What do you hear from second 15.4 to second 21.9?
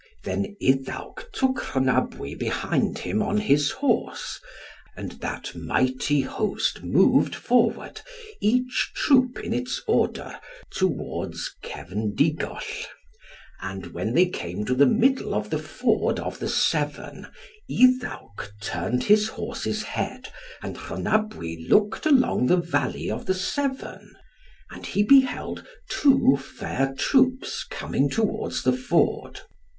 the ford of the Severn, Iddawc turned his horse's head, and Rhonabwy